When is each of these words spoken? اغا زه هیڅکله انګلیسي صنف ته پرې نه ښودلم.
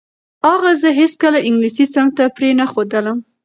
اغا 0.51 0.71
زه 0.81 0.89
هیڅکله 0.99 1.39
انګلیسي 1.47 1.85
صنف 1.93 2.11
ته 2.17 2.23
پرې 2.35 2.49
نه 2.59 2.65
ښودلم. 2.71 3.17